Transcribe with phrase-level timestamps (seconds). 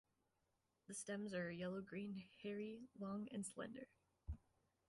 [0.87, 3.85] The stems are yellow-green, hairy, long, and slender.